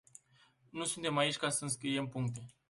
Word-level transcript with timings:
Nu 0.69 0.83
suntem 0.83 1.17
aici 1.17 1.37
ca 1.37 1.49
sa 1.49 1.59
înscriem 1.61 2.07
puncte. 2.07 2.45